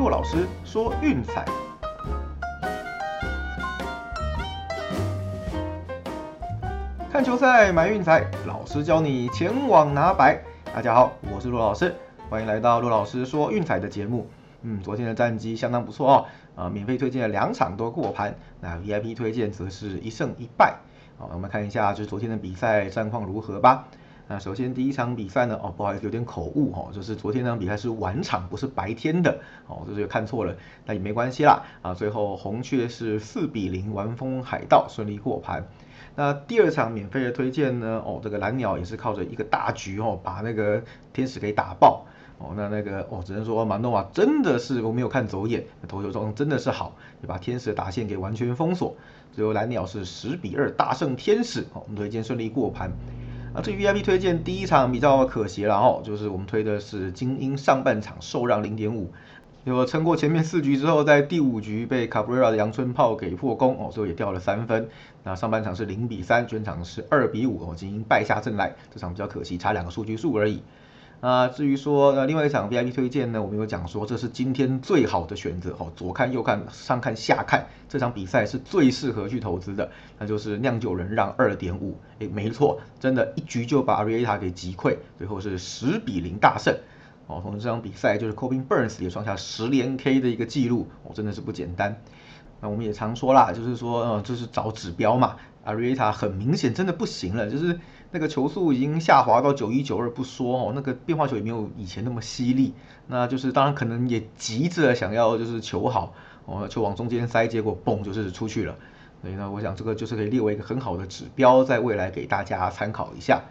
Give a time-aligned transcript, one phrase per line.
[0.00, 1.44] 骆老师说运彩，
[7.12, 10.42] 看球赛买运彩，老师教你前往拿白。
[10.74, 11.94] 大家好，我是骆老师，
[12.30, 14.26] 欢迎来到骆老师说运彩的节目。
[14.62, 16.24] 嗯，昨天的战绩相当不错哦，
[16.56, 20.78] 啊，免费推荐了两场都过盘，那 VIP 推荐则是一胜一败。
[21.18, 23.84] 好，我们看一下就是昨天的比赛战况如何吧。
[24.30, 30.54] 那首先第一场比赛呢，哦，不好意思，有点口误哈，就是昨天那场比赛是晚场，不是白天的，哦，这是看错了，
[30.86, 35.66] 那也没关系啦，啊，最后红雀是四比零完封海盗，顺利过盘。
[36.14, 40.80] 那第二场免费的推荐呢，哦，这个蓝鸟也是靠着一个大局哦，把那个
[41.12, 42.06] 天使给打爆，
[42.38, 48.94] 哦，那那个哦，只能说马诺瓦真的是我没有看走眼，投球中真的是好，也把天使的打线给完全封锁，
[49.32, 52.92] 最后蓝鸟是十比二大胜天使，哦，我们推荐顺利过盘。
[53.52, 59.10] 啊，这 VIP 推荐第一场比较可惜了哦，就是我们推的是精英上半场受让零点五，
[59.64, 64.88] 有撑过前面四局之后，在第五局被卡布瑞拉的阳春炮给破功哦，最后也掉了三分。
[65.24, 70.62] 那上半场是零比三，全场是二比五哦，精英败下阵来，这场比较可惜，差两个数据数而已。
[71.20, 86.74] 啊，至于说呃另外一场 VIP 推荐呢，我们有讲说这是今天最好的选择哦，左看右看上看下看，这场比赛是最适合去投资的，那就是酿酒人让二点五，诶，没错，真的一局就把阿瑞塔给击溃，最后是十比零大胜，
[87.26, 92.00] 哦，同时这场比赛就是 Cobin Burns 也创下十连 K 的一个记录，哦，真的是不简单。
[92.62, 97.78] 那我们也常说啦，就是说呃，就是找指标嘛，阿瑞塔很明显真的不行了，就是。
[98.12, 102.74] 那个球速已经下滑到九一九二不说哦，那个变化球也没有以前那么犀利，
[103.06, 106.12] 那就是当然可能也急着想要就是球好
[106.44, 108.74] 哦，球往中间塞，结果嘣就是出去了，
[109.22, 113.42] 所以呢，我想这个就是可以列为一个很好的指标，在未来给大家参考一下。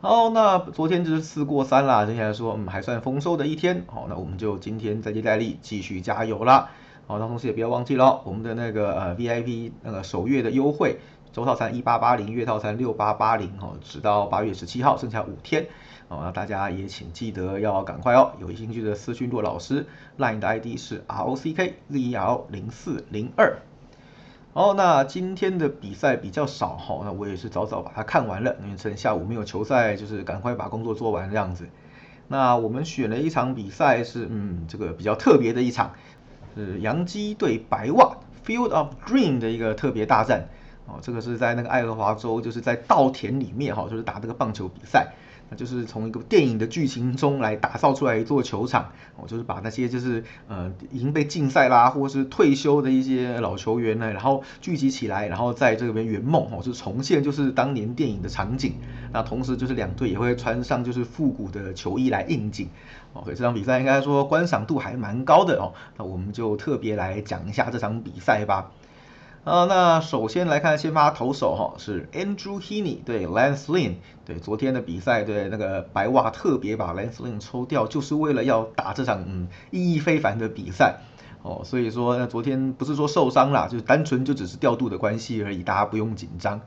[0.00, 6.70] 好，那昨天就是四过三啦，接下来说嗯还算丰收的一天，好，那我们就今天再接再厉，继续加油啦。
[7.06, 11.00] 好，那同时也不要忘记了我们的那个呃 VIP 那个首月的优惠。
[11.34, 15.66] 周套餐一八八零，月套餐六八八零哦，直到八月十七号，剩下五天
[16.06, 19.84] 哦，那大家也请记得要赶快哦，有兴趣的私讯骆老师
[20.16, 23.58] ，line 的 ID 是 R O C K Z E L 零四零二。
[24.52, 31.68] 哦，那今天的比赛比较少哈，那我也是早早把它看完了，因为趁下午没有球赛，就是赶快把工作做完这样子。
[32.28, 35.94] 那我们选了一场比赛是，嗯，这个比较特别的一场，
[36.54, 40.46] 是洋基对白袜 Field of Dream 的一个特别大战。
[40.86, 45.14] 哦，这个是在那个爱荷华州，就是在稻田里面哈，就是打这个棒球比赛，
[45.48, 58.74] 那就是从一个电影的剧情中来打造出来一座球场，哦，就是把那些就是呃已经被禁赛啦，或是退休的一些老球员呢，然后聚集起来，然后在这边圆梦哦，就重现就是当年电影的场景。
[59.10, 62.68] 那同时就是两队也会穿上就是复古的球衣来应景，
[63.14, 65.72] 哦，所以这场比赛应该说观赏度还蛮高的哦。
[65.96, 68.70] 那我们就特别来讲一下这场比赛吧。
[69.44, 81.00] 啊，那首先来看先发投手哈，是 Andrew Heaney 对 Lance Lynn，对昨天的比赛对那个白袜特别把 Lance Lynn 抽掉，就是为了要打这场嗯意义非凡的比赛
[81.42, 86.62] 哦，所以说那昨天不是说受伤啦，就是单纯就只是调度的关系而已，大家不用紧张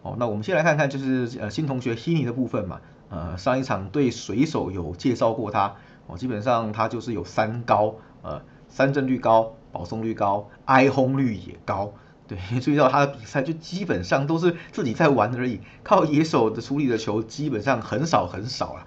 [0.00, 0.16] 哦。
[0.18, 2.80] 那我们先来看看就是呃新同学 Heaney 的部分嘛，
[3.10, 5.74] 呃上一场对水手有介绍过他
[6.06, 11.92] 哦，基本上他就是有三高，呃三振率高，保送率高，挨轰率也高。
[12.26, 18.86] 对， 注意到他的比赛就基本上都是自己在玩而已，靠野手的处理的球基本上很少很少了。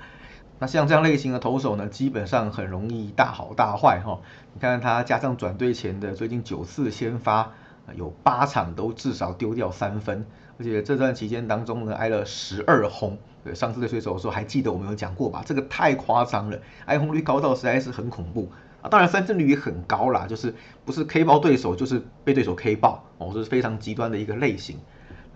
[0.60, 4.20] 那像这样类型的投手呢，基本上很容易大好大坏哈。
[4.56, 7.54] 你看他加上转队前的最近九次先发，
[7.96, 10.26] 有八场都至少丢掉三分，
[10.58, 13.20] 而且这段期间当中呢挨了十二轰。
[13.44, 15.44] 对，上次的水手说还记得我们有讲过吧？
[15.46, 18.52] 这个太夸张了，挨轰率高到实在是很恐怖。
[18.90, 20.54] 当然三振率也很高啦，就是
[20.86, 24.78] 不是 K 爆对手，就是被对手 K 爆哦，这是非常极端的一个类型。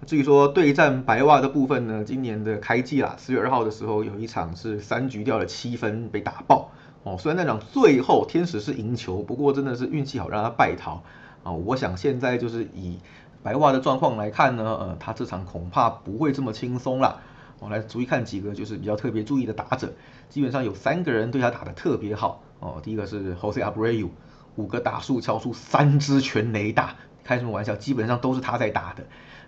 [0.05, 6.71] 至于说对战白袜的部分呢，今年的开季啦，四月二号的时候有一场是三局掉了七分被打爆
[7.03, 11.03] 哦，虽然那场最后天使是赢球，不过真的是运气好让他败逃
[11.43, 11.51] 啊。
[11.51, 12.99] 我想现在就是以
[13.43, 17.21] 白袜的状况来看呢，呃，他这场恐怕不会这么轻松啦。
[17.59, 19.93] 我来逐一看几个就是比较特别注意的打者，
[20.29, 22.41] 基本上有三个人对他打的特别好。
[22.61, 24.07] 哦，第一个是 Jose Abreu，
[24.55, 27.75] 五个打数敲出三支全垒打，开什么玩笑？
[27.75, 29.03] 基本上都是他在打的。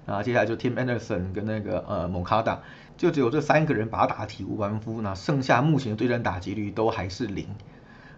[0.05, 2.57] 那，接下来就 Tim Anderson 跟那个呃 Moncada，
[2.97, 5.01] 就只有这三个人把他打体无完肤。
[5.01, 7.47] 那剩下目前的对战打击率都还是零。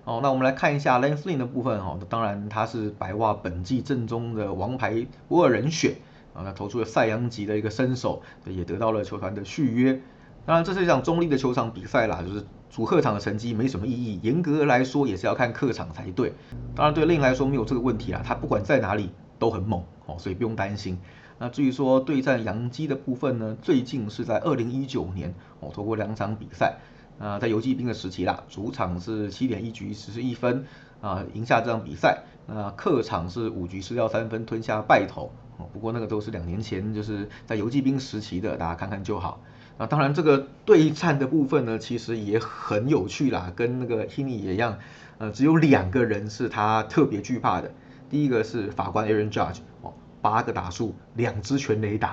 [0.03, 5.95] 哦，那我们来看一下 Lance Lynn 的部分哦，那当然他是白袜本季正中的王牌不二人选
[6.33, 9.99] 啊，那投出了赛扬级的一个身手，也得到了球团的续约。
[10.45, 12.45] 当然，这是一场中立的球场比赛啦，就是
[12.75, 14.19] 主客场的成绩没什么意义。
[14.21, 16.33] 严格来说，也是要看客场才对。
[16.75, 20.99] 当然，对令来说没有这个问题啦，他不管在哪里都很猛哦，所以不用担心。
[21.39, 26.75] 那至于说对战杨基的部分呢，最近是在二零一九年哦，通过两场比赛
[27.17, 30.65] 啊，在游击兵的时期啦，主场是七点一局十一分
[30.99, 35.65] 啊赢下这场比赛，那客场是五局失掉三分吞下败投哦。
[35.71, 39.39] 不过那个都是两年前，就是在游击兵时期的，大家看看就好。
[39.77, 44.79] 那当然，这个对战的部分呢，其实也很有趣啦，跟那个 Hini 也一样，
[45.17, 47.71] 呃，只有两个人是他特别惧怕的。
[48.09, 52.11] 第一个是法官 Aaron Judge，哦，八个打数，两支全垒打，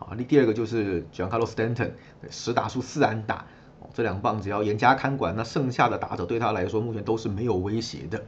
[0.00, 1.90] 啊，那第二个就是 j a n c a r l o Stanton，
[2.30, 3.44] 十打数四安打，
[3.78, 8.24] 哦，这两棒只要严加看管，那剩下的打者对他来说目前都是没有威胁的。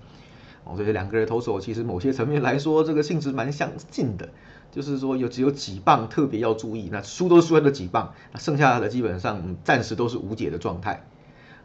[0.66, 4.28] 哦，所以两个人投手其实某些层面来说，这个性质蛮相近的。
[4.72, 11.06] 就是说有只有几棒特别要注意，那输都输在那几棒，那剩下的基本上暂时都是无解的状态。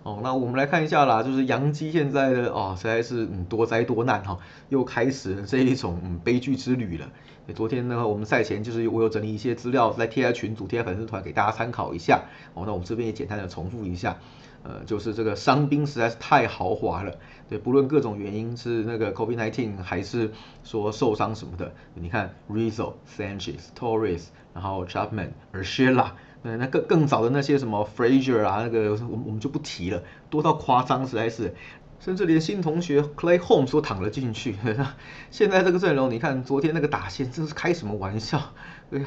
[0.04, 4.40] 哦，那我们来看一下啦，就是杨基现在的哦实在是嗯多灾多难哈，
[4.70, 7.10] 又开始了这一种嗯悲剧之旅了。
[7.54, 12.22] 昨天呢我们赛前就是我有整理一些资料来贴在群组、贴在粉丝团给大家参考一下。
[12.54, 14.20] 哦，那我们这边也简单的重复一下。
[14.64, 17.16] 呃，就是这个伤兵实在是太豪华了，
[17.50, 20.32] 对，不论各种原因是那个 COVID-19 还是
[20.64, 26.12] 说受伤什么的，你看 Rizzo、Sanchez、Torres，然后 Chapman、Urshela，
[26.44, 31.56] 那那更更早的那些什么 Frazer 啊，那个我们我们就不提了，多到夸张，实在是，
[32.00, 34.56] 甚至连新同学 Clay Holmes 都躺了进去。
[35.32, 38.54] 现在这个阵容，你看昨天那个打线，真是开什么玩笑？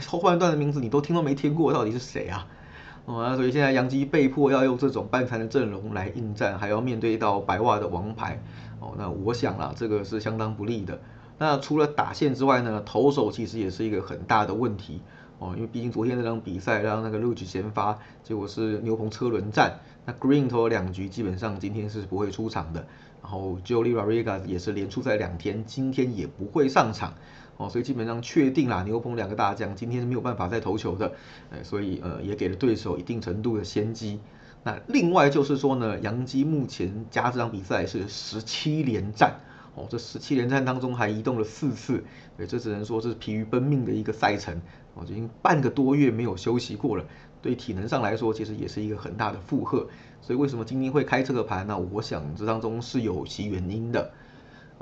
[0.08, 2.48] 后半段的名字你都听都没听过，到底是谁啊？
[3.06, 8.42] 哦，那所以现在杨基被迫要用这种半残的阵容来应战，还要面对到白袜的王牌。
[8.80, 10.98] 哦，那我想啦，这个是相当不利的。
[11.36, 15.02] 那除了打线之外呢，投手其实也是一个很大的问题。
[15.38, 19.80] 哦，因为毕竟昨天那场比赛让那个 Luge 先发，结果是牛棚车轮战。
[20.06, 22.86] 那 Green 投了两局，基本上今天是不会出场的。
[23.20, 27.14] 然后 Joey Rodriguez 也是连出赛两天，今天也不会上场。
[27.56, 31.12] 哦，所以基本上确定啦，牛棚两个大将今天是没有办法再投球的，
[31.52, 34.20] 哎，所以呃也给了对手一定程度的先机。
[34.64, 39.34] 那另外就是说呢，杨基目前加这场比赛是十七连战，
[39.74, 42.02] 哦，这十七连战当中还移动了四次，
[42.36, 44.60] 对，这只能说是疲于奔命的一个赛程，
[44.94, 47.04] 哦，已经半个多月没有休息过了，
[47.40, 49.86] 对体能上来说其实也是一个很大的负荷。
[50.20, 51.78] 所以为什么今天会开这个盘呢？
[51.78, 54.10] 我想这当中是有其原因的。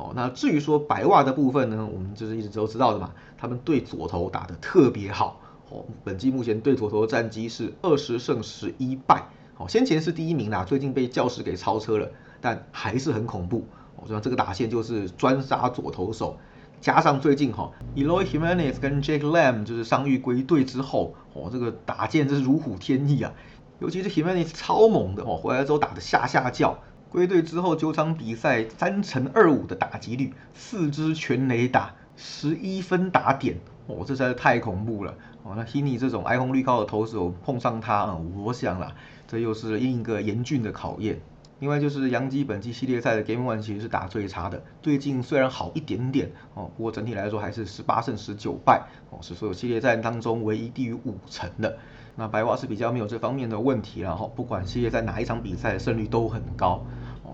[0.03, 5.41] 哦，那至于说白袜的部分呢，我们就是一直都知道的嘛，他们对左投打得特别好。
[5.71, 9.29] 哦，本季目前对左投的战绩是二十胜十一败。
[9.59, 12.11] 哦，先前是第一名啦，最近被教士给超车了，
[12.41, 13.65] 但还是很恐怖。
[13.95, 16.37] 哦，这样这个打线就是专杀左投手，
[16.81, 23.33] 加上最近哈，Eloy Jimenez 跟 Jake Lamb 就是伤愈归队之后，哦，这个打线真是如虎添翼啊。
[23.79, 26.79] 尤其是 Jimenez 超猛的哦，回来之后打得下下叫。
[27.13, 35.15] 归队之后九场比赛三乘二五的打击率，四支全垒打，十一分打点，哦，这实在是太恐怖了。
[35.43, 38.95] 哦，那 Hini 这种挨轰率高的投手碰上他啊，我想啦，
[39.29, 41.21] 这又是另一个严峻的考验。
[41.59, 51.77] 另外就是杨基本季系列赛的 Game One 其实是打最差的，最近虽然好一点点哦，不过整体来说还是十八胜十九败哦，是所有系列赛当中唯一低于五成的。
[52.15, 56.85] 那白袜是比较没有这方面的问题，然后不管系列赛哪一场比赛胜率都很高。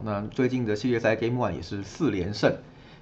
[0.05, 2.57] 那最近的系列赛 Game One 也是四连胜，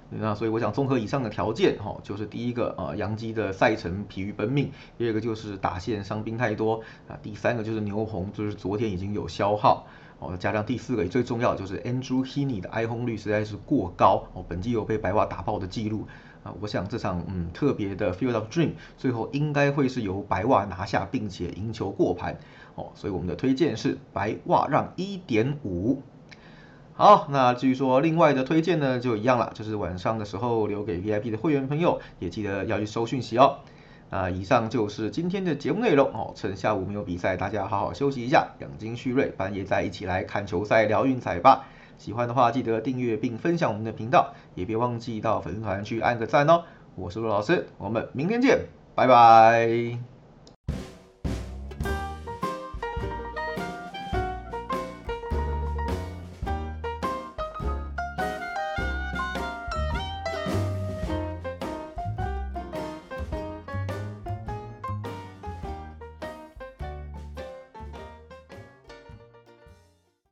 [0.09, 9.85] 那所以我想综合以上的条件，哈，就是第一个啊，杨基的赛程疲于奔命；第二个就是打线伤兵太多啊；第三个就是牛棚就是昨天已经有消耗，
[10.19, 16.07] 哦，加上第四个也最重要就是 Andrew Heaney 的挨轰率实在是过高，哦，本季有被白袜打爆的记录
[16.43, 16.53] 啊。
[16.61, 22.37] 我想这场嗯特别的 Field of Dream 最后应该会是由白袜拿下，并且赢球过盘，
[22.75, 26.01] 哦，所以我们的推荐是白袜让一点五。
[26.97, 33.59] 好，那至于说另外的推荐呢，就一样了，就是晚上的时候留给 VIP 的会员朋友，也记得要去收讯息哦。
[34.09, 36.33] 那以上就是今天的节目内容哦。
[36.35, 41.67] 趁下午没有比赛，大家好好休息一下，养精蓄锐，半夜再一起来看球赛聊运彩吧。
[41.99, 46.63] 喜欢的话记得订阅并分享我们的频道，也别忘记到粉丝团去按个赞哦。
[46.95, 48.61] 我是陆老师，我们明天见，
[48.95, 50.16] 拜拜。